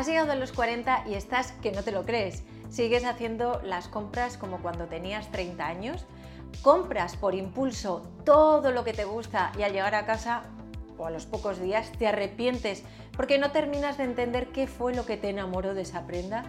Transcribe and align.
Has 0.00 0.06
llegado 0.06 0.32
a 0.32 0.34
los 0.34 0.52
40 0.52 1.04
y 1.08 1.12
estás 1.12 1.52
que 1.60 1.72
no 1.72 1.82
te 1.82 1.92
lo 1.92 2.06
crees. 2.06 2.42
Sigues 2.70 3.04
haciendo 3.04 3.60
las 3.62 3.86
compras 3.86 4.38
como 4.38 4.62
cuando 4.62 4.86
tenías 4.86 5.30
30 5.30 5.66
años. 5.66 6.06
Compras 6.62 7.16
por 7.16 7.34
impulso 7.34 8.10
todo 8.24 8.70
lo 8.70 8.82
que 8.82 8.94
te 8.94 9.04
gusta 9.04 9.52
y 9.58 9.62
al 9.62 9.74
llegar 9.74 9.94
a 9.94 10.06
casa 10.06 10.44
o 10.96 11.04
a 11.04 11.10
los 11.10 11.26
pocos 11.26 11.60
días 11.60 11.92
te 11.98 12.06
arrepientes 12.06 12.82
porque 13.14 13.36
no 13.36 13.52
terminas 13.52 13.98
de 13.98 14.04
entender 14.04 14.46
qué 14.52 14.66
fue 14.66 14.94
lo 14.94 15.04
que 15.04 15.18
te 15.18 15.28
enamoró 15.28 15.74
de 15.74 15.82
esa 15.82 16.06
prenda. 16.06 16.44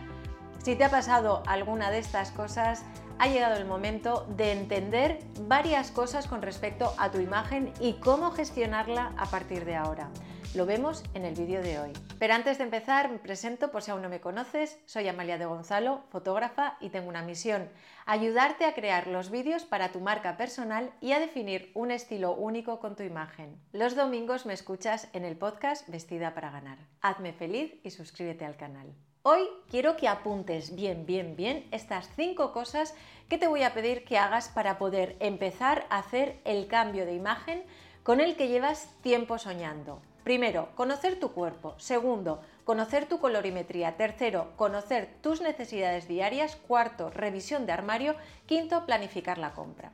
Si 0.64 0.76
te 0.76 0.84
ha 0.84 0.92
pasado 0.92 1.42
alguna 1.48 1.90
de 1.90 1.98
estas 1.98 2.30
cosas, 2.30 2.86
ha 3.18 3.28
llegado 3.28 3.56
el 3.58 3.66
momento 3.66 4.28
de 4.38 4.52
entender 4.52 5.18
varias 5.48 5.90
cosas 5.90 6.28
con 6.28 6.44
respecto 6.44 6.94
a 7.00 7.10
tu 7.10 7.20
imagen 7.20 7.74
y 7.80 7.94
cómo 7.94 8.30
gestionarla 8.30 9.12
a 9.18 9.26
partir 9.26 9.66
de 9.66 9.76
ahora. 9.76 10.12
Lo 10.54 10.68
vemos 10.68 11.04
en 11.16 11.26
el 11.26 11.34
vídeo 11.34 11.64
de 11.64 11.80
hoy. 11.80 11.94
Pero 12.20 12.36
antes 12.36 12.60
de 12.60 12.66
empezar, 12.66 13.10
me 13.10 13.18
presento 13.18 13.72
por 13.72 13.82
si 13.82 13.90
aún 13.90 14.04
no 14.04 14.10
me 14.10 14.22
conoces. 14.22 14.78
Soy 14.86 15.08
Amalia 15.08 15.40
de 15.40 15.46
Gonzalo, 15.46 16.04
fotógrafa 16.10 16.78
y 16.80 16.90
tengo 16.90 17.10
una 17.10 17.24
misión, 17.24 17.68
ayudarte 18.06 18.66
a 18.66 18.76
crear 18.76 19.08
los 19.08 19.32
vídeos 19.32 19.64
para 19.66 19.92
tu 19.92 20.00
marca 20.00 20.38
personal 20.38 20.92
y 21.02 21.14
a 21.14 21.20
definir 21.20 21.72
un 21.74 21.90
estilo 21.90 22.36
único 22.36 22.80
con 22.80 22.96
tu 22.96 23.02
imagen. 23.02 23.60
Los 23.72 23.96
domingos 23.96 24.46
me 24.46 24.54
escuchas 24.54 25.08
en 25.14 25.26
el 25.26 25.38
podcast 25.38 25.90
Vestida 25.90 26.36
para 26.36 26.52
ganar. 26.52 26.78
Hazme 27.02 27.34
feliz 27.34 27.74
y 27.82 27.90
suscríbete 27.90 28.46
al 28.46 28.58
canal. 28.58 28.94
Hoy 29.24 29.48
quiero 29.70 29.98
que 29.98 30.08
apuntes 30.08 30.76
bien, 30.76 31.06
bien, 31.06 31.36
bien 31.36 31.68
estas 31.70 32.10
cinco 32.16 32.52
cosas 32.52 32.96
que 33.30 33.38
te 33.38 33.46
voy 33.46 33.62
a 33.62 33.72
pedir 33.72 34.04
que 34.04 34.18
hagas 34.18 34.50
para 34.50 34.80
poder 34.80 35.16
empezar 35.20 35.86
a 35.92 36.00
hacer 36.00 36.40
el 36.44 36.66
cambio 36.66 37.06
de 37.06 37.14
imagen 37.14 37.64
con 38.02 38.20
el 38.20 38.36
que 38.36 38.48
llevas 38.48 38.90
tiempo 39.04 39.38
soñando. 39.38 40.02
Primero, 40.24 40.70
conocer 40.74 41.20
tu 41.20 41.34
cuerpo. 41.34 41.76
Segundo, 41.78 42.42
conocer 42.64 43.08
tu 43.08 43.20
colorimetría. 43.20 43.96
Tercero, 43.96 44.54
conocer 44.56 45.08
tus 45.22 45.40
necesidades 45.40 46.08
diarias. 46.08 46.56
Cuarto, 46.56 47.12
revisión 47.12 47.68
de 47.68 47.74
armario. 47.74 48.16
Quinto, 48.48 48.88
planificar 48.88 49.38
la 49.38 49.54
compra. 49.54 49.92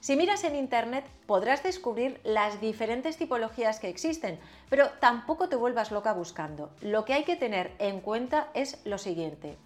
Si 0.00 0.16
miras 0.16 0.44
en 0.44 0.56
Internet 0.56 1.04
podrás 1.26 1.62
descubrir 1.62 2.22
las 2.24 2.58
diferentes 2.58 3.18
tipologías 3.18 3.80
que 3.80 3.90
existen, 3.90 4.40
pero 4.70 4.88
tampoco 4.98 5.50
te 5.50 5.56
vuelvas 5.56 5.90
loca 5.90 6.14
buscando. 6.14 6.70
Lo 6.80 7.04
que 7.04 7.12
hay 7.12 7.24
que 7.24 7.36
tener 7.36 7.74
en 7.78 8.00
cuenta 8.00 8.48
es 8.54 8.80
lo 8.86 8.96
siguiente. 8.96 9.58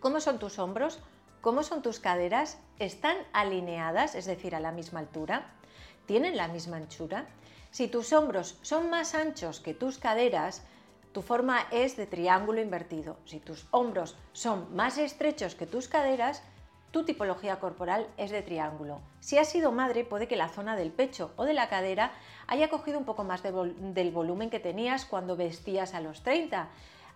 ¿Cómo 0.00 0.18
son 0.18 0.40
tus 0.40 0.58
hombros? 0.58 0.98
¿Cómo 1.40 1.62
son 1.62 1.82
tus 1.82 2.00
caderas? 2.00 2.58
¿Están 2.80 3.16
alineadas, 3.32 4.16
es 4.16 4.26
decir, 4.26 4.56
a 4.56 4.60
la 4.60 4.72
misma 4.72 4.98
altura? 4.98 5.52
¿Tienen 6.06 6.36
la 6.36 6.48
misma 6.48 6.78
anchura? 6.78 7.26
Si 7.70 7.86
tus 7.86 8.12
hombros 8.12 8.58
son 8.62 8.90
más 8.90 9.14
anchos 9.14 9.60
que 9.60 9.72
tus 9.72 9.98
caderas, 9.98 10.64
tu 11.12 11.22
forma 11.22 11.66
es 11.70 11.96
de 11.96 12.06
triángulo 12.06 12.60
invertido. 12.60 13.18
Si 13.24 13.38
tus 13.38 13.68
hombros 13.70 14.16
son 14.32 14.74
más 14.74 14.98
estrechos 14.98 15.54
que 15.54 15.66
tus 15.66 15.86
caderas, 15.86 16.42
tu 16.90 17.04
tipología 17.04 17.60
corporal 17.60 18.08
es 18.16 18.30
de 18.30 18.42
triángulo. 18.42 19.00
Si 19.20 19.38
has 19.38 19.48
sido 19.48 19.70
madre, 19.70 20.04
puede 20.04 20.26
que 20.26 20.36
la 20.36 20.48
zona 20.48 20.76
del 20.76 20.90
pecho 20.90 21.32
o 21.36 21.44
de 21.44 21.54
la 21.54 21.68
cadera 21.68 22.12
haya 22.46 22.68
cogido 22.68 22.98
un 22.98 23.04
poco 23.04 23.22
más 23.22 23.42
del 23.42 24.10
volumen 24.10 24.50
que 24.50 24.58
tenías 24.58 25.04
cuando 25.04 25.36
vestías 25.36 25.94
a 25.94 26.00
los 26.00 26.22
30. 26.22 26.68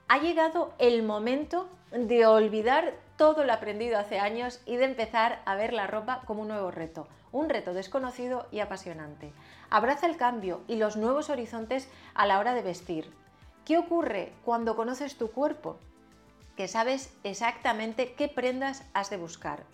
Ha 0.07 0.19
llegado 0.19 0.75
el 0.79 1.03
momento 1.03 1.69
de 1.91 2.27
olvidar 2.27 2.95
todo 3.17 3.45
lo 3.45 3.53
aprendido 3.53 3.99
hace 3.99 4.19
años 4.19 4.61
y 4.67 4.77
de 4.77 4.85
empezar 4.85 5.41
a 5.45 5.57
ver 5.57 5.73
la 5.73 5.87
ropa 5.87 6.23
como 6.27 6.43
un 6.43 6.49
nuevo 6.49 6.71
reto, 6.71 7.09
un 7.33 7.49
reto 7.49 7.75
desconocido 7.75 8.47
y 8.53 8.61
apasionante. 8.61 9.33
Abraza 9.71 10.07
el 10.07 10.17
cambio 10.17 10.61
y 10.69 10.77
los 10.77 10.97
nuevos 10.97 11.31
horizontes 11.31 11.89
a 12.15 12.27
la 12.27 12.39
hora 12.39 12.55
de 12.55 12.63
vestir. 12.63 13.13
¿Qué 13.65 13.79
ocurre 13.79 14.33
cuando 14.45 14.77
conoces 14.77 15.17
tu 15.17 15.31
cuerpo? 15.31 15.79
Que 16.57 16.69
sabes 16.69 17.13
exactamente 17.25 18.15
qué 18.15 18.29
prendas 18.29 18.85
has 18.93 19.11
de 19.11 19.17
buscar. 19.17 19.65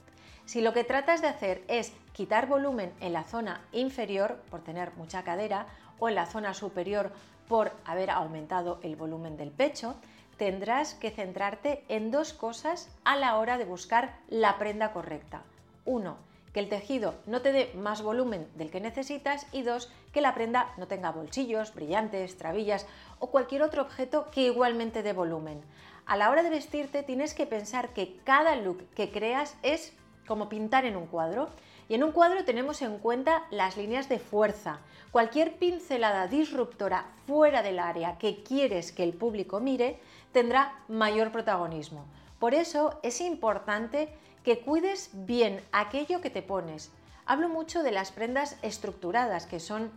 Si 0.46 0.60
lo 0.60 0.72
que 0.72 0.84
tratas 0.84 1.20
de 1.20 1.28
hacer 1.28 1.62
es 1.68 1.92
quitar 2.12 2.46
volumen 2.46 2.92
en 3.00 3.12
la 3.12 3.24
zona 3.24 3.60
inferior 3.72 4.40
por 4.50 4.62
tener 4.62 4.92
mucha 4.96 5.22
cadera 5.22 5.66
o 5.98 6.08
en 6.08 6.14
la 6.14 6.26
zona 6.26 6.54
superior 6.54 7.12
por 7.48 7.72
haber 7.84 8.10
aumentado 8.10 8.80
el 8.82 8.96
volumen 8.96 9.36
del 9.36 9.50
pecho, 9.50 9.94
tendrás 10.38 10.94
que 10.94 11.10
centrarte 11.10 11.84
en 11.88 12.10
dos 12.10 12.32
cosas 12.32 12.88
a 13.04 13.16
la 13.16 13.36
hora 13.36 13.58
de 13.58 13.64
buscar 13.64 14.16
la 14.28 14.58
prenda 14.58 14.92
correcta. 14.92 15.42
Uno, 15.84 16.16
que 16.52 16.60
el 16.60 16.68
tejido 16.68 17.14
no 17.26 17.42
te 17.42 17.52
dé 17.52 17.72
más 17.74 18.02
volumen 18.02 18.48
del 18.54 18.70
que 18.70 18.80
necesitas 18.80 19.46
y 19.52 19.62
dos, 19.62 19.92
que 20.12 20.20
la 20.20 20.34
prenda 20.34 20.72
no 20.78 20.88
tenga 20.88 21.12
bolsillos, 21.12 21.74
brillantes, 21.74 22.36
trabillas 22.38 22.86
o 23.18 23.30
cualquier 23.30 23.62
otro 23.62 23.82
objeto 23.82 24.30
que 24.32 24.46
igualmente 24.46 25.02
dé 25.02 25.12
volumen. 25.12 25.62
A 26.10 26.16
la 26.16 26.28
hora 26.28 26.42
de 26.42 26.50
vestirte 26.50 27.04
tienes 27.04 27.34
que 27.34 27.46
pensar 27.46 27.90
que 27.90 28.16
cada 28.24 28.56
look 28.56 28.84
que 28.96 29.12
creas 29.12 29.54
es 29.62 29.92
como 30.26 30.48
pintar 30.48 30.84
en 30.84 30.96
un 30.96 31.06
cuadro. 31.06 31.50
Y 31.88 31.94
en 31.94 32.02
un 32.02 32.10
cuadro 32.10 32.44
tenemos 32.44 32.82
en 32.82 32.98
cuenta 32.98 33.44
las 33.52 33.76
líneas 33.76 34.08
de 34.08 34.18
fuerza. 34.18 34.80
Cualquier 35.12 35.56
pincelada 35.58 36.26
disruptora 36.26 37.06
fuera 37.28 37.62
del 37.62 37.78
área 37.78 38.18
que 38.18 38.42
quieres 38.42 38.90
que 38.90 39.04
el 39.04 39.12
público 39.12 39.60
mire 39.60 40.00
tendrá 40.32 40.82
mayor 40.88 41.30
protagonismo. 41.30 42.04
Por 42.40 42.54
eso 42.54 42.98
es 43.04 43.20
importante 43.20 44.12
que 44.42 44.58
cuides 44.58 45.10
bien 45.12 45.62
aquello 45.70 46.20
que 46.20 46.30
te 46.30 46.42
pones. 46.42 46.90
Hablo 47.24 47.48
mucho 47.48 47.84
de 47.84 47.92
las 47.92 48.10
prendas 48.10 48.58
estructuradas, 48.62 49.46
que 49.46 49.60
son 49.60 49.92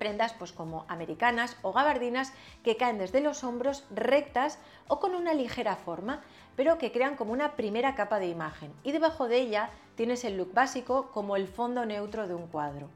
prendas 0.00 0.32
pues 0.32 0.50
como 0.50 0.86
americanas 0.88 1.56
o 1.60 1.72
gabardinas 1.72 2.32
que 2.64 2.78
caen 2.78 2.98
desde 2.98 3.20
los 3.20 3.44
hombros 3.44 3.84
rectas 3.90 4.58
o 4.88 4.98
con 4.98 5.14
una 5.14 5.34
ligera 5.34 5.76
forma, 5.76 6.22
pero 6.56 6.78
que 6.78 6.90
crean 6.90 7.16
como 7.16 7.32
una 7.32 7.52
primera 7.52 7.94
capa 7.94 8.18
de 8.18 8.26
imagen 8.26 8.72
y 8.82 8.92
debajo 8.92 9.28
de 9.28 9.36
ella 9.36 9.70
tienes 9.96 10.24
el 10.24 10.38
look 10.38 10.54
básico 10.54 11.10
como 11.12 11.36
el 11.36 11.46
fondo 11.46 11.84
neutro 11.84 12.26
de 12.26 12.34
un 12.34 12.48
cuadro. 12.48 12.88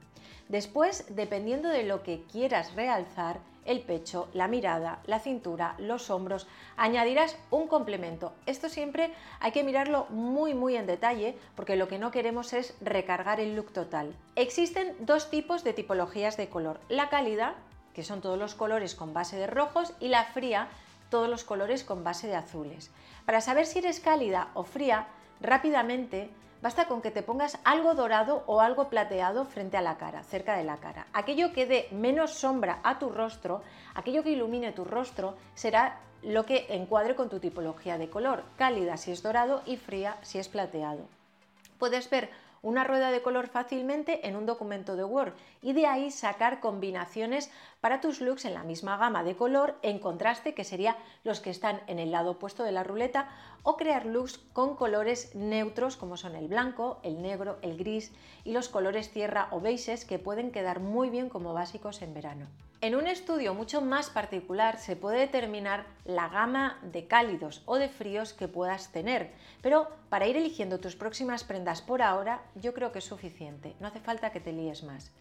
Después, 0.48 1.04
dependiendo 1.14 1.68
de 1.68 1.84
lo 1.84 2.02
que 2.02 2.24
quieras 2.24 2.74
realzar, 2.74 3.38
el 3.64 3.80
pecho, 3.80 4.28
la 4.32 4.48
mirada, 4.48 5.00
la 5.06 5.20
cintura, 5.20 5.74
los 5.78 6.10
hombros, 6.10 6.46
añadirás 6.76 7.36
un 7.50 7.66
complemento. 7.68 8.32
Esto 8.46 8.68
siempre 8.68 9.12
hay 9.40 9.52
que 9.52 9.64
mirarlo 9.64 10.06
muy 10.10 10.54
muy 10.54 10.76
en 10.76 10.86
detalle 10.86 11.36
porque 11.54 11.76
lo 11.76 11.88
que 11.88 11.98
no 11.98 12.10
queremos 12.10 12.52
es 12.52 12.74
recargar 12.80 13.40
el 13.40 13.56
look 13.56 13.72
total. 13.72 14.14
Existen 14.36 14.94
dos 15.00 15.30
tipos 15.30 15.64
de 15.64 15.72
tipologías 15.72 16.36
de 16.36 16.48
color. 16.48 16.80
La 16.88 17.08
cálida, 17.08 17.54
que 17.94 18.04
son 18.04 18.20
todos 18.20 18.38
los 18.38 18.54
colores 18.54 18.94
con 18.94 19.14
base 19.14 19.36
de 19.36 19.46
rojos, 19.46 19.94
y 20.00 20.08
la 20.08 20.24
fría, 20.24 20.68
todos 21.10 21.28
los 21.28 21.44
colores 21.44 21.84
con 21.84 22.04
base 22.04 22.26
de 22.26 22.36
azules. 22.36 22.90
Para 23.24 23.40
saber 23.40 23.66
si 23.66 23.78
eres 23.78 24.00
cálida 24.00 24.48
o 24.54 24.64
fría, 24.64 25.06
rápidamente 25.40 26.30
Basta 26.64 26.88
con 26.88 27.02
que 27.02 27.10
te 27.10 27.22
pongas 27.22 27.58
algo 27.62 27.92
dorado 27.92 28.42
o 28.46 28.62
algo 28.62 28.88
plateado 28.88 29.44
frente 29.44 29.76
a 29.76 29.82
la 29.82 29.98
cara, 29.98 30.22
cerca 30.22 30.56
de 30.56 30.64
la 30.64 30.78
cara. 30.78 31.06
Aquello 31.12 31.52
que 31.52 31.66
dé 31.66 31.88
menos 31.90 32.38
sombra 32.38 32.80
a 32.82 32.98
tu 32.98 33.10
rostro, 33.10 33.60
aquello 33.94 34.22
que 34.22 34.30
ilumine 34.30 34.72
tu 34.72 34.82
rostro, 34.82 35.36
será 35.54 36.00
lo 36.22 36.46
que 36.46 36.64
encuadre 36.70 37.16
con 37.16 37.28
tu 37.28 37.38
tipología 37.38 37.98
de 37.98 38.08
color, 38.08 38.44
cálida 38.56 38.96
si 38.96 39.12
es 39.12 39.22
dorado 39.22 39.60
y 39.66 39.76
fría 39.76 40.16
si 40.22 40.38
es 40.38 40.48
plateado. 40.48 41.06
Puedes 41.78 42.08
ver 42.08 42.30
una 42.64 42.82
rueda 42.82 43.10
de 43.10 43.20
color 43.20 43.46
fácilmente 43.46 44.26
en 44.26 44.36
un 44.36 44.46
documento 44.46 44.96
de 44.96 45.04
Word 45.04 45.34
y 45.60 45.74
de 45.74 45.86
ahí 45.86 46.10
sacar 46.10 46.60
combinaciones 46.60 47.50
para 47.82 48.00
tus 48.00 48.22
looks 48.22 48.46
en 48.46 48.54
la 48.54 48.64
misma 48.64 48.96
gama 48.96 49.22
de 49.22 49.36
color 49.36 49.78
en 49.82 49.98
contraste 49.98 50.54
que 50.54 50.64
sería 50.64 50.96
los 51.24 51.40
que 51.40 51.50
están 51.50 51.82
en 51.86 51.98
el 51.98 52.10
lado 52.10 52.32
opuesto 52.32 52.64
de 52.64 52.72
la 52.72 52.82
ruleta 52.82 53.28
o 53.62 53.76
crear 53.76 54.06
looks 54.06 54.38
con 54.54 54.76
colores 54.76 55.34
neutros 55.34 55.96
como 55.96 56.16
son 56.16 56.34
el 56.36 56.48
blanco, 56.48 57.00
el 57.02 57.20
negro, 57.20 57.58
el 57.60 57.76
gris 57.76 58.12
y 58.44 58.52
los 58.52 58.70
colores 58.70 59.12
tierra 59.12 59.48
o 59.50 59.60
beiges 59.60 60.06
que 60.06 60.18
pueden 60.18 60.50
quedar 60.50 60.80
muy 60.80 61.10
bien 61.10 61.28
como 61.28 61.52
básicos 61.52 62.00
en 62.00 62.14
verano. 62.14 62.46
En 62.84 62.94
un 62.94 63.06
estudio 63.06 63.54
mucho 63.54 63.80
más 63.80 64.10
particular 64.10 64.78
se 64.78 64.94
puede 64.94 65.20
determinar 65.20 65.86
la 66.04 66.28
gama 66.28 66.78
de 66.82 67.06
cálidos 67.06 67.62
o 67.64 67.76
de 67.76 67.88
fríos 67.88 68.34
que 68.34 68.46
puedas 68.46 68.92
tener, 68.92 69.32
pero 69.62 69.88
para 70.10 70.26
ir 70.26 70.36
eligiendo 70.36 70.78
tus 70.78 70.94
próximas 70.94 71.44
prendas 71.44 71.80
por 71.80 72.02
ahora 72.02 72.42
yo 72.56 72.74
creo 72.74 72.92
que 72.92 72.98
es 72.98 73.06
suficiente, 73.06 73.74
no 73.80 73.86
hace 73.86 74.00
falta 74.00 74.32
que 74.32 74.40
te 74.40 74.52
líes 74.52 74.82
más. 74.82 75.12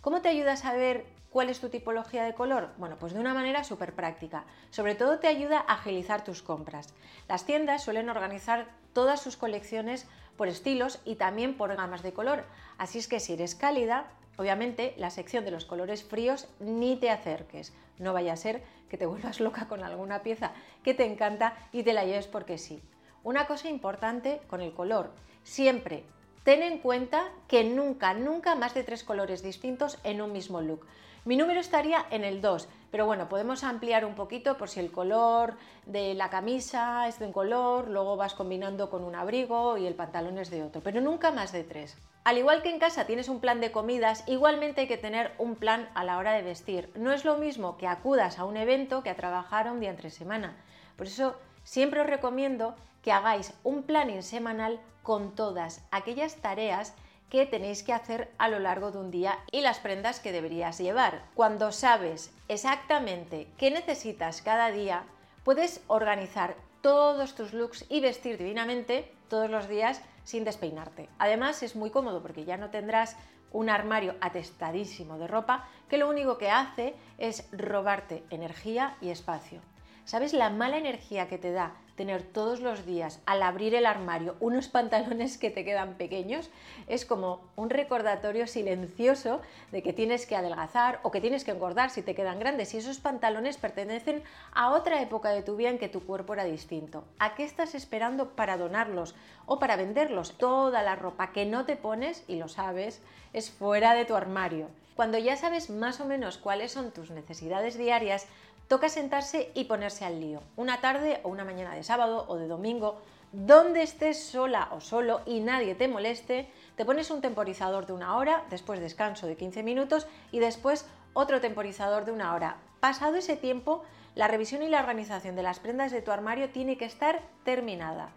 ¿Cómo 0.00 0.20
te 0.20 0.30
ayuda 0.30 0.54
a 0.54 0.56
saber 0.56 1.06
cuál 1.30 1.48
es 1.48 1.60
tu 1.60 1.68
tipología 1.68 2.24
de 2.24 2.34
color? 2.34 2.70
Bueno, 2.76 2.96
pues 2.98 3.12
de 3.14 3.20
una 3.20 3.34
manera 3.34 3.62
súper 3.62 3.94
práctica. 3.94 4.44
Sobre 4.70 4.96
todo 4.96 5.20
te 5.20 5.28
ayuda 5.28 5.58
a 5.60 5.74
agilizar 5.74 6.24
tus 6.24 6.42
compras. 6.42 6.92
Las 7.28 7.46
tiendas 7.46 7.84
suelen 7.84 8.10
organizar 8.10 8.66
todas 8.92 9.22
sus 9.22 9.36
colecciones 9.36 10.08
por 10.36 10.48
estilos 10.48 10.98
y 11.04 11.14
también 11.14 11.56
por 11.56 11.76
gamas 11.76 12.02
de 12.02 12.12
color. 12.12 12.46
Así 12.78 12.98
es 12.98 13.06
que 13.06 13.20
si 13.20 13.34
eres 13.34 13.54
cálida, 13.54 14.10
Obviamente, 14.36 14.94
la 14.96 15.10
sección 15.10 15.44
de 15.44 15.50
los 15.50 15.64
colores 15.64 16.02
fríos 16.04 16.48
ni 16.58 16.96
te 16.96 17.10
acerques. 17.10 17.72
No 17.98 18.12
vaya 18.12 18.32
a 18.32 18.36
ser 18.36 18.62
que 18.88 18.98
te 18.98 19.06
vuelvas 19.06 19.40
loca 19.40 19.68
con 19.68 19.84
alguna 19.84 20.22
pieza 20.22 20.52
que 20.82 20.94
te 20.94 21.04
encanta 21.04 21.56
y 21.72 21.82
te 21.82 21.92
la 21.92 22.04
lleves 22.04 22.26
porque 22.26 22.58
sí. 22.58 22.82
Una 23.24 23.46
cosa 23.46 23.68
importante 23.68 24.40
con 24.48 24.60
el 24.60 24.72
color, 24.72 25.12
siempre 25.44 26.04
ten 26.44 26.62
en 26.62 26.78
cuenta 26.78 27.30
que 27.46 27.62
nunca, 27.64 28.14
nunca 28.14 28.54
más 28.54 28.74
de 28.74 28.82
tres 28.82 29.04
colores 29.04 29.42
distintos 29.42 29.98
en 30.02 30.20
un 30.20 30.32
mismo 30.32 30.60
look. 30.60 30.86
Mi 31.24 31.36
número 31.36 31.60
estaría 31.60 32.04
en 32.10 32.24
el 32.24 32.40
2, 32.40 32.68
pero 32.90 33.06
bueno, 33.06 33.28
podemos 33.28 33.62
ampliar 33.62 34.04
un 34.04 34.16
poquito 34.16 34.56
por 34.56 34.68
si 34.68 34.80
el 34.80 34.90
color 34.90 35.54
de 35.86 36.14
la 36.14 36.30
camisa 36.30 37.06
es 37.06 37.20
de 37.20 37.26
un 37.26 37.32
color, 37.32 37.86
luego 37.86 38.16
vas 38.16 38.34
combinando 38.34 38.90
con 38.90 39.04
un 39.04 39.14
abrigo 39.14 39.78
y 39.78 39.86
el 39.86 39.94
pantalón 39.94 40.38
es 40.38 40.50
de 40.50 40.64
otro, 40.64 40.82
pero 40.82 41.00
nunca 41.00 41.30
más 41.30 41.52
de 41.52 41.62
3. 41.62 41.96
Al 42.24 42.38
igual 42.38 42.62
que 42.62 42.70
en 42.70 42.80
casa 42.80 43.06
tienes 43.06 43.28
un 43.28 43.38
plan 43.38 43.60
de 43.60 43.70
comidas, 43.70 44.24
igualmente 44.26 44.80
hay 44.80 44.88
que 44.88 44.96
tener 44.96 45.30
un 45.38 45.54
plan 45.54 45.88
a 45.94 46.02
la 46.02 46.18
hora 46.18 46.32
de 46.32 46.42
vestir. 46.42 46.90
No 46.96 47.12
es 47.12 47.24
lo 47.24 47.38
mismo 47.38 47.76
que 47.76 47.86
acudas 47.86 48.40
a 48.40 48.44
un 48.44 48.56
evento 48.56 49.04
que 49.04 49.10
a 49.10 49.16
trabajar 49.16 49.70
un 49.70 49.78
día 49.78 49.90
entre 49.90 50.10
semana. 50.10 50.56
Por 50.96 51.06
eso 51.06 51.36
siempre 51.62 52.00
os 52.00 52.08
recomiendo 52.08 52.74
que 53.00 53.12
hagáis 53.12 53.54
un 53.62 53.84
planning 53.84 54.24
semanal 54.24 54.80
con 55.04 55.36
todas 55.36 55.86
aquellas 55.92 56.34
tareas 56.36 56.96
que 57.32 57.46
tenéis 57.46 57.82
que 57.82 57.94
hacer 57.94 58.30
a 58.36 58.48
lo 58.48 58.58
largo 58.58 58.90
de 58.90 58.98
un 58.98 59.10
día 59.10 59.38
y 59.50 59.62
las 59.62 59.78
prendas 59.78 60.20
que 60.20 60.32
deberías 60.32 60.76
llevar. 60.76 61.24
Cuando 61.34 61.72
sabes 61.72 62.30
exactamente 62.48 63.48
qué 63.56 63.70
necesitas 63.70 64.42
cada 64.42 64.70
día, 64.70 65.06
puedes 65.42 65.80
organizar 65.86 66.56
todos 66.82 67.34
tus 67.34 67.54
looks 67.54 67.86
y 67.88 68.00
vestir 68.00 68.36
divinamente 68.36 69.10
todos 69.30 69.48
los 69.48 69.66
días 69.66 70.02
sin 70.24 70.44
despeinarte. 70.44 71.08
Además 71.18 71.62
es 71.62 71.74
muy 71.74 71.88
cómodo 71.88 72.20
porque 72.20 72.44
ya 72.44 72.58
no 72.58 72.68
tendrás 72.68 73.16
un 73.50 73.70
armario 73.70 74.14
atestadísimo 74.20 75.16
de 75.16 75.26
ropa 75.26 75.66
que 75.88 75.96
lo 75.96 76.10
único 76.10 76.36
que 76.36 76.50
hace 76.50 76.94
es 77.16 77.48
robarte 77.50 78.24
energía 78.28 78.98
y 79.00 79.08
espacio. 79.08 79.62
¿Sabes 80.04 80.32
la 80.32 80.50
mala 80.50 80.78
energía 80.78 81.28
que 81.28 81.38
te 81.38 81.52
da 81.52 81.74
tener 81.94 82.24
todos 82.24 82.60
los 82.60 82.84
días 82.84 83.20
al 83.24 83.42
abrir 83.42 83.74
el 83.76 83.86
armario 83.86 84.34
unos 84.40 84.66
pantalones 84.66 85.38
que 85.38 85.50
te 85.50 85.64
quedan 85.64 85.94
pequeños? 85.94 86.50
Es 86.88 87.06
como 87.06 87.40
un 87.54 87.70
recordatorio 87.70 88.48
silencioso 88.48 89.40
de 89.70 89.80
que 89.82 89.92
tienes 89.92 90.26
que 90.26 90.34
adelgazar 90.34 90.98
o 91.04 91.12
que 91.12 91.20
tienes 91.20 91.44
que 91.44 91.52
engordar 91.52 91.90
si 91.90 92.02
te 92.02 92.16
quedan 92.16 92.40
grandes 92.40 92.74
y 92.74 92.78
esos 92.78 92.98
pantalones 92.98 93.58
pertenecen 93.58 94.24
a 94.52 94.70
otra 94.72 95.00
época 95.00 95.30
de 95.30 95.42
tu 95.42 95.54
vida 95.54 95.70
en 95.70 95.78
que 95.78 95.88
tu 95.88 96.04
cuerpo 96.04 96.34
era 96.34 96.44
distinto. 96.44 97.04
¿A 97.20 97.36
qué 97.36 97.44
estás 97.44 97.76
esperando 97.76 98.30
para 98.30 98.56
donarlos 98.56 99.14
o 99.46 99.60
para 99.60 99.76
venderlos? 99.76 100.36
Toda 100.36 100.82
la 100.82 100.96
ropa 100.96 101.30
que 101.30 101.46
no 101.46 101.64
te 101.64 101.76
pones, 101.76 102.24
y 102.26 102.36
lo 102.36 102.48
sabes, 102.48 103.00
es 103.32 103.52
fuera 103.52 103.94
de 103.94 104.04
tu 104.04 104.16
armario. 104.16 104.68
Cuando 104.96 105.16
ya 105.16 105.36
sabes 105.36 105.70
más 105.70 106.00
o 106.00 106.06
menos 106.06 106.36
cuáles 106.36 106.72
son 106.72 106.90
tus 106.90 107.10
necesidades 107.10 107.78
diarias, 107.78 108.26
toca 108.68 108.88
sentarse 108.88 109.50
y 109.54 109.64
ponerse 109.64 110.04
al 110.04 110.20
lío. 110.20 110.42
Una 110.56 110.80
tarde 110.80 111.20
o 111.22 111.28
una 111.28 111.44
mañana 111.44 111.74
de 111.74 111.82
sábado 111.82 112.24
o 112.28 112.36
de 112.36 112.48
domingo, 112.48 113.00
donde 113.32 113.82
estés 113.82 114.22
sola 114.22 114.68
o 114.72 114.80
solo 114.80 115.22
y 115.24 115.40
nadie 115.40 115.74
te 115.74 115.88
moleste, 115.88 116.50
te 116.76 116.84
pones 116.84 117.10
un 117.10 117.20
temporizador 117.20 117.86
de 117.86 117.94
una 117.94 118.16
hora, 118.16 118.44
después 118.50 118.80
descanso 118.80 119.26
de 119.26 119.36
15 119.36 119.62
minutos 119.62 120.06
y 120.30 120.38
después 120.38 120.86
otro 121.14 121.40
temporizador 121.40 122.04
de 122.04 122.12
una 122.12 122.34
hora. 122.34 122.56
Pasado 122.80 123.16
ese 123.16 123.36
tiempo, 123.36 123.82
la 124.14 124.28
revisión 124.28 124.62
y 124.62 124.68
la 124.68 124.80
organización 124.80 125.36
de 125.36 125.42
las 125.42 125.60
prendas 125.60 125.92
de 125.92 126.02
tu 126.02 126.10
armario 126.10 126.50
tiene 126.50 126.76
que 126.76 126.84
estar 126.84 127.22
terminada. 127.44 128.10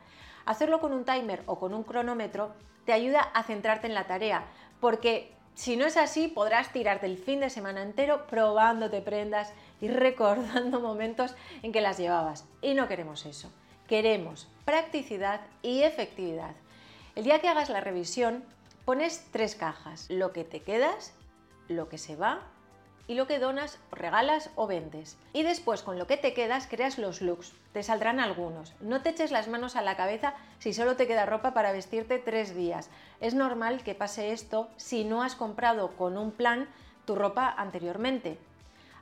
Hacerlo 0.45 0.79
con 0.79 0.91
un 0.91 1.05
timer 1.05 1.43
o 1.45 1.59
con 1.59 1.73
un 1.73 1.83
cronómetro 1.83 2.53
te 2.85 2.93
ayuda 2.93 3.21
a 3.21 3.43
centrarte 3.43 3.87
en 3.87 3.93
la 3.93 4.07
tarea, 4.07 4.45
porque 4.79 5.33
si 5.55 5.77
no 5.77 5.85
es 5.85 5.95
así, 5.95 6.27
podrás 6.27 6.73
tirarte 6.73 7.05
el 7.05 7.17
fin 7.17 7.39
de 7.39 7.49
semana 7.49 7.81
entero 7.81 8.27
probándote 8.27 9.01
prendas 9.01 9.53
y 9.81 9.87
recordando 9.87 10.79
momentos 10.81 11.35
en 11.63 11.71
que 11.71 11.81
las 11.81 11.97
llevabas. 11.97 12.45
Y 12.61 12.73
no 12.73 12.87
queremos 12.87 13.25
eso. 13.25 13.51
Queremos 13.87 14.47
practicidad 14.65 15.41
y 15.61 15.83
efectividad. 15.83 16.55
El 17.15 17.23
día 17.23 17.39
que 17.39 17.47
hagas 17.47 17.69
la 17.69 17.81
revisión, 17.81 18.43
pones 18.83 19.27
tres 19.31 19.55
cajas. 19.55 20.07
Lo 20.09 20.33
que 20.33 20.43
te 20.43 20.61
quedas, 20.61 21.13
lo 21.67 21.87
que 21.87 21.97
se 21.97 22.15
va 22.15 22.41
y 23.07 23.13
lo 23.13 23.27
que 23.27 23.37
donas, 23.37 23.77
regalas 23.91 24.49
o 24.55 24.65
vendes. 24.65 25.17
Y 25.31 25.43
después 25.43 25.83
con 25.83 25.99
lo 25.99 26.07
que 26.07 26.17
te 26.17 26.33
quedas 26.33 26.67
creas 26.67 26.97
los 26.97 27.21
looks. 27.21 27.53
Te 27.71 27.83
saldrán 27.83 28.19
algunos. 28.19 28.73
No 28.79 29.01
te 29.01 29.09
eches 29.09 29.31
las 29.31 29.47
manos 29.47 29.75
a 29.75 29.81
la 29.81 29.95
cabeza 29.95 30.33
si 30.59 30.73
solo 30.73 30.95
te 30.95 31.07
queda 31.07 31.25
ropa 31.25 31.53
para 31.53 31.71
vestirte 31.71 32.17
tres 32.17 32.55
días. 32.55 32.89
Es 33.21 33.35
normal 33.35 33.83
que 33.83 33.95
pase 33.95 34.31
esto 34.31 34.69
si 34.77 35.03
no 35.03 35.21
has 35.21 35.35
comprado 35.35 35.95
con 35.95 36.17
un 36.17 36.31
plan 36.31 36.67
tu 37.05 37.15
ropa 37.15 37.53
anteriormente. 37.55 38.39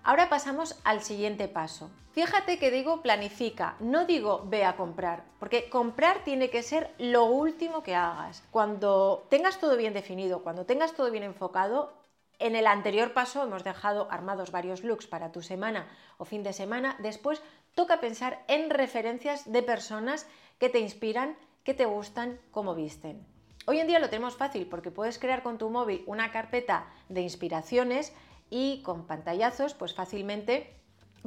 Ahora 0.05 0.27
pasamos 0.27 0.77
al 0.83 1.01
siguiente 1.01 1.47
paso. 1.47 1.89
Fíjate 2.11 2.59
que 2.59 2.71
digo 2.71 3.01
planifica, 3.01 3.77
no 3.79 4.05
digo 4.05 4.43
ve 4.45 4.65
a 4.65 4.75
comprar, 4.75 5.23
porque 5.39 5.69
comprar 5.69 6.25
tiene 6.25 6.49
que 6.49 6.61
ser 6.61 6.93
lo 6.97 7.23
último 7.23 7.83
que 7.83 7.95
hagas. 7.95 8.43
Cuando 8.51 9.25
tengas 9.29 9.59
todo 9.59 9.77
bien 9.77 9.93
definido, 9.93 10.43
cuando 10.43 10.65
tengas 10.65 10.93
todo 10.93 11.09
bien 11.09 11.23
enfocado, 11.23 11.93
en 12.37 12.57
el 12.57 12.67
anterior 12.67 13.13
paso 13.13 13.43
hemos 13.43 13.63
dejado 13.63 14.09
armados 14.11 14.51
varios 14.51 14.83
looks 14.83 15.07
para 15.07 15.31
tu 15.31 15.41
semana 15.41 15.87
o 16.17 16.25
fin 16.25 16.43
de 16.43 16.51
semana. 16.51 16.97
Después 16.99 17.41
toca 17.73 18.01
pensar 18.01 18.43
en 18.49 18.69
referencias 18.69 19.49
de 19.49 19.63
personas 19.63 20.27
que 20.59 20.67
te 20.67 20.79
inspiran, 20.79 21.37
que 21.63 21.73
te 21.73 21.85
gustan, 21.85 22.41
cómo 22.51 22.75
visten. 22.75 23.25
Hoy 23.65 23.79
en 23.79 23.87
día 23.87 23.99
lo 23.99 24.09
tenemos 24.09 24.35
fácil 24.35 24.67
porque 24.67 24.91
puedes 24.91 25.17
crear 25.17 25.41
con 25.41 25.57
tu 25.57 25.69
móvil 25.69 26.03
una 26.05 26.33
carpeta 26.33 26.91
de 27.07 27.21
inspiraciones 27.21 28.11
y 28.53 28.83
con 28.83 29.07
pantallazos 29.07 29.73
pues 29.73 29.95
fácilmente 29.95 30.71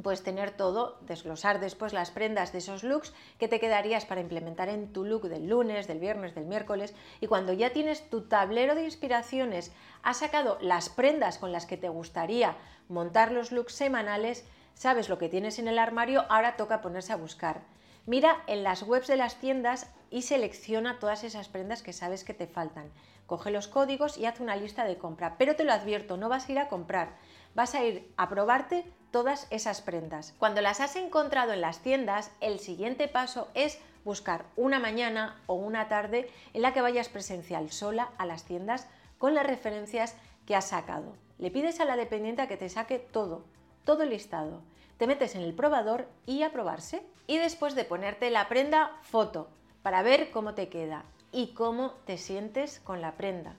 puedes 0.01 0.23
tener 0.23 0.51
todo, 0.51 0.97
desglosar 1.01 1.59
después 1.59 1.91
las 1.91 2.09
prendas 2.09 2.53
de 2.53 2.59
esos 2.59 2.85
looks 2.85 3.13
que 3.37 3.49
te 3.49 3.59
quedarías 3.59 4.05
para 4.05 4.21
implementar 4.21 4.69
en 4.69 4.93
tu 4.93 5.03
look 5.03 5.27
del 5.27 5.49
lunes, 5.49 5.87
del 5.87 5.99
viernes, 5.99 6.35
del 6.35 6.45
miércoles 6.45 6.95
y 7.19 7.27
cuando 7.27 7.51
ya 7.51 7.71
tienes 7.71 8.09
tu 8.09 8.21
tablero 8.21 8.75
de 8.75 8.85
inspiraciones, 8.85 9.73
has 10.03 10.19
sacado 10.19 10.57
las 10.61 10.87
prendas 10.87 11.37
con 11.37 11.51
las 11.51 11.65
que 11.65 11.75
te 11.75 11.89
gustaría 11.89 12.55
montar 12.87 13.33
los 13.33 13.51
looks 13.51 13.73
semanales, 13.73 14.45
sabes 14.73 15.09
lo 15.09 15.17
que 15.17 15.27
tienes 15.27 15.59
en 15.59 15.67
el 15.67 15.79
armario, 15.79 16.23
ahora 16.29 16.55
toca 16.55 16.79
ponerse 16.79 17.11
a 17.11 17.17
buscar. 17.17 17.59
Mira 18.07 18.41
en 18.47 18.63
las 18.63 18.83
webs 18.83 19.07
de 19.07 19.17
las 19.17 19.35
tiendas 19.35 19.91
y 20.09 20.21
selecciona 20.21 20.97
todas 20.97 21.25
esas 21.25 21.49
prendas 21.49 21.83
que 21.83 21.91
sabes 21.91 22.23
que 22.23 22.33
te 22.33 22.47
faltan. 22.47 22.89
Coge 23.25 23.51
los 23.51 23.67
códigos 23.67 24.17
y 24.17 24.25
haz 24.25 24.39
una 24.39 24.55
lista 24.55 24.85
de 24.85 24.97
compra, 24.97 25.35
pero 25.37 25.57
te 25.57 25.65
lo 25.65 25.73
advierto, 25.73 26.15
no 26.15 26.29
vas 26.29 26.47
a 26.47 26.51
ir 26.53 26.59
a 26.59 26.69
comprar, 26.69 27.09
vas 27.53 27.75
a 27.75 27.83
ir 27.83 28.09
a 28.15 28.29
probarte 28.29 28.85
todas 29.11 29.45
esas 29.49 29.81
prendas. 29.81 30.33
Cuando 30.39 30.61
las 30.61 30.79
has 30.79 30.95
encontrado 30.95 31.51
en 31.51 31.59
las 31.59 31.79
tiendas, 31.79 32.31
el 32.39 32.59
siguiente 32.59 33.09
paso 33.09 33.49
es 33.55 33.77
buscar 34.05 34.45
una 34.55 34.79
mañana 34.79 35.41
o 35.45 35.55
una 35.55 35.89
tarde 35.89 36.31
en 36.53 36.61
la 36.61 36.71
que 36.71 36.79
vayas 36.79 37.09
presencial 37.09 37.73
sola 37.73 38.11
a 38.17 38.25
las 38.25 38.45
tiendas 38.45 38.87
con 39.17 39.35
las 39.35 39.45
referencias 39.45 40.15
que 40.45 40.55
has 40.55 40.69
sacado. 40.69 41.17
Le 41.39 41.51
pides 41.51 41.81
a 41.81 41.85
la 41.85 41.97
dependiente 41.97 42.47
que 42.47 42.55
te 42.55 42.69
saque 42.69 42.99
todo, 42.99 43.43
todo 43.83 44.05
listado. 44.05 44.61
Te 44.97 45.07
metes 45.07 45.35
en 45.35 45.41
el 45.41 45.53
probador 45.53 46.07
y 46.25 46.43
a 46.43 46.51
probarse. 46.51 47.03
Y 47.27 47.37
después 47.37 47.75
de 47.75 47.85
ponerte 47.85 48.31
la 48.31 48.47
prenda, 48.49 48.91
foto, 49.03 49.49
para 49.83 50.01
ver 50.01 50.31
cómo 50.31 50.53
te 50.53 50.69
queda 50.69 51.05
y 51.31 51.53
cómo 51.53 51.91
te 52.05 52.17
sientes 52.17 52.79
con 52.79 53.01
la 53.01 53.13
prenda. 53.13 53.55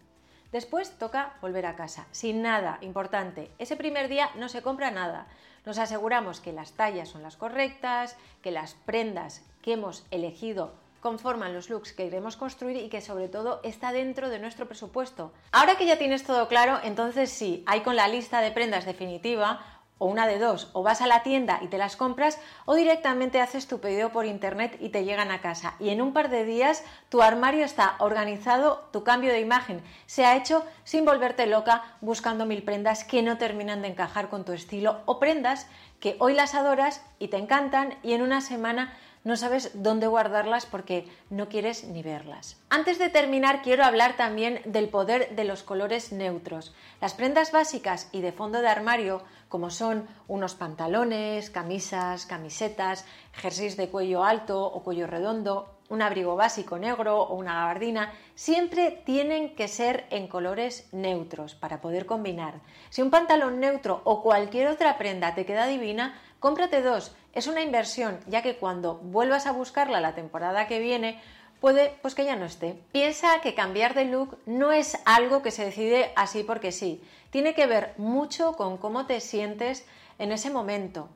Después 0.52 0.98
toca 0.98 1.34
volver 1.42 1.66
a 1.66 1.76
casa, 1.76 2.06
sin 2.10 2.42
nada, 2.42 2.78
importante. 2.80 3.50
Ese 3.58 3.76
primer 3.76 4.08
día 4.08 4.30
no 4.36 4.48
se 4.48 4.62
compra 4.62 4.90
nada. 4.90 5.26
Nos 5.66 5.78
aseguramos 5.78 6.40
que 6.40 6.52
las 6.52 6.72
tallas 6.72 7.10
son 7.10 7.22
las 7.22 7.36
correctas, 7.36 8.16
que 8.42 8.50
las 8.50 8.74
prendas 8.74 9.44
que 9.60 9.74
hemos 9.74 10.06
elegido 10.10 10.72
conforman 11.00 11.54
los 11.54 11.70
looks 11.70 11.92
que 11.92 12.04
queremos 12.04 12.36
construir 12.36 12.76
y 12.78 12.88
que 12.88 13.00
sobre 13.00 13.28
todo 13.28 13.60
está 13.62 13.92
dentro 13.92 14.30
de 14.30 14.38
nuestro 14.38 14.66
presupuesto. 14.66 15.32
Ahora 15.52 15.76
que 15.76 15.86
ya 15.86 15.98
tienes 15.98 16.24
todo 16.24 16.48
claro, 16.48 16.78
entonces 16.82 17.30
sí, 17.30 17.62
hay 17.66 17.82
con 17.82 17.94
la 17.94 18.08
lista 18.08 18.40
de 18.40 18.50
prendas 18.50 18.84
definitiva 18.84 19.60
o 19.98 20.06
una 20.06 20.26
de 20.26 20.38
dos, 20.38 20.70
o 20.72 20.82
vas 20.82 21.00
a 21.00 21.06
la 21.06 21.22
tienda 21.22 21.60
y 21.62 21.68
te 21.68 21.78
las 21.78 21.96
compras, 21.96 22.38
o 22.64 22.74
directamente 22.74 23.40
haces 23.40 23.66
tu 23.66 23.80
pedido 23.80 24.10
por 24.10 24.26
internet 24.26 24.76
y 24.80 24.88
te 24.88 25.04
llegan 25.04 25.30
a 25.30 25.40
casa. 25.40 25.74
Y 25.78 25.90
en 25.90 26.00
un 26.00 26.12
par 26.12 26.30
de 26.30 26.44
días 26.44 26.84
tu 27.08 27.22
armario 27.22 27.64
está 27.64 27.96
organizado, 27.98 28.88
tu 28.92 29.04
cambio 29.04 29.32
de 29.32 29.40
imagen 29.40 29.82
se 30.06 30.24
ha 30.24 30.36
hecho 30.36 30.64
sin 30.84 31.04
volverte 31.04 31.46
loca 31.46 31.82
buscando 32.00 32.46
mil 32.46 32.62
prendas 32.62 33.04
que 33.04 33.22
no 33.22 33.38
terminan 33.38 33.82
de 33.82 33.88
encajar 33.88 34.28
con 34.28 34.44
tu 34.44 34.52
estilo 34.52 35.00
o 35.06 35.18
prendas 35.18 35.66
que 36.00 36.16
hoy 36.18 36.34
las 36.34 36.54
adoras 36.54 37.02
y 37.18 37.28
te 37.28 37.36
encantan 37.36 37.98
y 38.02 38.12
en 38.12 38.22
una 38.22 38.40
semana 38.40 38.96
no 39.24 39.36
sabes 39.36 39.72
dónde 39.74 40.06
guardarlas 40.06 40.64
porque 40.64 41.06
no 41.28 41.48
quieres 41.48 41.84
ni 41.84 42.02
verlas. 42.02 42.56
Antes 42.70 42.98
de 42.98 43.08
terminar, 43.08 43.62
quiero 43.62 43.84
hablar 43.84 44.16
también 44.16 44.60
del 44.64 44.88
poder 44.88 45.34
de 45.34 45.44
los 45.44 45.62
colores 45.62 46.12
neutros. 46.12 46.74
Las 47.00 47.14
prendas 47.14 47.52
básicas 47.52 48.08
y 48.12 48.20
de 48.20 48.32
fondo 48.32 48.60
de 48.60 48.68
armario, 48.68 49.22
como 49.48 49.70
son 49.70 50.06
unos 50.28 50.54
pantalones, 50.54 51.50
camisas, 51.50 52.26
camisetas, 52.26 53.04
jerseys 53.32 53.76
de 53.76 53.88
cuello 53.88 54.24
alto 54.24 54.64
o 54.64 54.82
cuello 54.82 55.06
redondo, 55.06 55.77
un 55.88 56.02
abrigo 56.02 56.36
básico 56.36 56.78
negro 56.78 57.22
o 57.22 57.34
una 57.34 57.54
gabardina, 57.54 58.12
siempre 58.34 58.90
tienen 59.04 59.54
que 59.54 59.68
ser 59.68 60.06
en 60.10 60.28
colores 60.28 60.88
neutros 60.92 61.54
para 61.54 61.80
poder 61.80 62.06
combinar. 62.06 62.60
Si 62.90 63.02
un 63.02 63.10
pantalón 63.10 63.60
neutro 63.60 64.02
o 64.04 64.22
cualquier 64.22 64.68
otra 64.68 64.98
prenda 64.98 65.34
te 65.34 65.46
queda 65.46 65.66
divina, 65.66 66.20
cómprate 66.40 66.82
dos 66.82 67.14
es 67.38 67.46
una 67.46 67.62
inversión, 67.62 68.18
ya 68.26 68.42
que 68.42 68.56
cuando 68.56 68.96
vuelvas 68.96 69.46
a 69.46 69.52
buscarla 69.52 70.00
la 70.00 70.14
temporada 70.14 70.66
que 70.66 70.80
viene, 70.80 71.20
puede 71.60 71.96
pues 72.02 72.14
que 72.14 72.24
ya 72.24 72.36
no 72.36 72.44
esté. 72.44 72.80
Piensa 72.90 73.40
que 73.42 73.54
cambiar 73.54 73.94
de 73.94 74.06
look 74.06 74.38
no 74.46 74.72
es 74.72 74.98
algo 75.04 75.42
que 75.42 75.50
se 75.50 75.64
decide 75.64 76.12
así 76.16 76.42
porque 76.42 76.72
sí, 76.72 77.02
tiene 77.30 77.54
que 77.54 77.66
ver 77.66 77.94
mucho 77.96 78.54
con 78.54 78.76
cómo 78.76 79.06
te 79.06 79.20
sientes 79.20 79.86
en 80.18 80.32
ese 80.32 80.50
momento, 80.50 81.08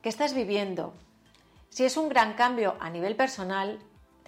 qué 0.00 0.08
estás 0.08 0.32
viviendo. 0.34 0.94
Si 1.68 1.84
es 1.84 1.96
un 1.96 2.08
gran 2.08 2.32
cambio 2.32 2.76
a 2.80 2.88
nivel 2.88 3.14
personal, 3.14 3.78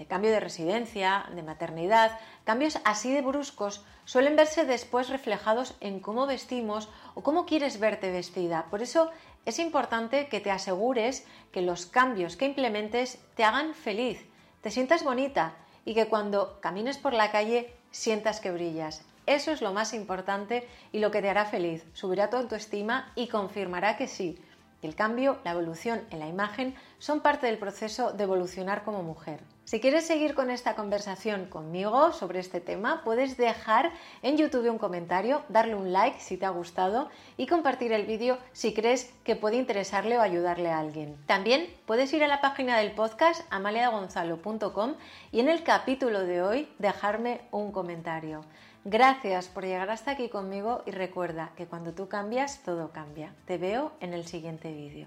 cambio 0.06 0.30
de 0.30 0.40
residencia, 0.40 1.26
de 1.34 1.42
maternidad, 1.42 2.18
cambios 2.44 2.78
así 2.84 3.12
de 3.12 3.22
bruscos 3.22 3.84
suelen 4.04 4.36
verse 4.36 4.64
después 4.64 5.08
reflejados 5.08 5.74
en 5.80 6.00
cómo 6.00 6.26
vestimos 6.26 6.88
o 7.14 7.22
cómo 7.22 7.46
quieres 7.46 7.78
verte 7.80 8.10
vestida. 8.10 8.66
Por 8.70 8.82
eso 8.82 9.10
es 9.44 9.58
importante 9.58 10.28
que 10.28 10.40
te 10.40 10.50
asegures 10.50 11.26
que 11.52 11.62
los 11.62 11.86
cambios 11.86 12.36
que 12.36 12.46
implementes 12.46 13.18
te 13.34 13.44
hagan 13.44 13.74
feliz, 13.74 14.26
te 14.62 14.70
sientas 14.70 15.04
bonita 15.04 15.54
y 15.84 15.94
que 15.94 16.08
cuando 16.08 16.60
camines 16.60 16.98
por 16.98 17.12
la 17.12 17.30
calle 17.30 17.74
sientas 17.90 18.40
que 18.40 18.50
brillas. 18.50 19.04
Eso 19.26 19.52
es 19.52 19.62
lo 19.62 19.72
más 19.72 19.94
importante 19.94 20.66
y 20.92 20.98
lo 20.98 21.10
que 21.10 21.22
te 21.22 21.30
hará 21.30 21.44
feliz. 21.44 21.84
Subirá 21.92 22.30
tu 22.30 22.36
autoestima 22.36 23.12
y 23.14 23.28
confirmará 23.28 23.96
que 23.96 24.08
sí, 24.08 24.38
el 24.82 24.94
cambio, 24.94 25.38
la 25.44 25.52
evolución 25.52 26.02
en 26.10 26.20
la 26.20 26.26
imagen 26.26 26.74
son 26.98 27.20
parte 27.20 27.46
del 27.46 27.58
proceso 27.58 28.12
de 28.12 28.24
evolucionar 28.24 28.82
como 28.82 29.02
mujer. 29.02 29.40
Si 29.70 29.78
quieres 29.78 30.04
seguir 30.04 30.34
con 30.34 30.50
esta 30.50 30.74
conversación 30.74 31.46
conmigo 31.46 32.10
sobre 32.10 32.40
este 32.40 32.60
tema, 32.60 33.02
puedes 33.04 33.36
dejar 33.36 33.92
en 34.20 34.36
YouTube 34.36 34.68
un 34.68 34.78
comentario, 34.78 35.44
darle 35.48 35.76
un 35.76 35.92
like 35.92 36.18
si 36.18 36.36
te 36.36 36.44
ha 36.44 36.50
gustado 36.50 37.08
y 37.36 37.46
compartir 37.46 37.92
el 37.92 38.04
vídeo 38.04 38.36
si 38.50 38.74
crees 38.74 39.14
que 39.22 39.36
puede 39.36 39.58
interesarle 39.58 40.18
o 40.18 40.22
ayudarle 40.22 40.72
a 40.72 40.80
alguien. 40.80 41.16
También 41.26 41.72
puedes 41.86 42.12
ir 42.12 42.24
a 42.24 42.26
la 42.26 42.40
página 42.40 42.78
del 42.78 42.90
podcast 42.90 43.42
amaliagonzalo.com 43.50 44.94
y 45.30 45.38
en 45.38 45.48
el 45.48 45.62
capítulo 45.62 46.24
de 46.24 46.42
hoy 46.42 46.68
dejarme 46.80 47.42
un 47.52 47.70
comentario. 47.70 48.40
Gracias 48.84 49.46
por 49.46 49.64
llegar 49.64 49.90
hasta 49.90 50.10
aquí 50.10 50.28
conmigo 50.28 50.82
y 50.84 50.90
recuerda 50.90 51.52
que 51.54 51.66
cuando 51.66 51.92
tú 51.92 52.08
cambias, 52.08 52.64
todo 52.64 52.90
cambia. 52.90 53.36
Te 53.44 53.56
veo 53.56 53.92
en 54.00 54.14
el 54.14 54.26
siguiente 54.26 54.72
vídeo. 54.72 55.06